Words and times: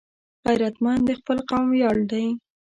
غیرتمند 0.47 1.01
د 1.05 1.11
خپل 1.19 1.37
قوم 1.49 1.67
ویاړ 1.71 1.97
دی 2.11 2.25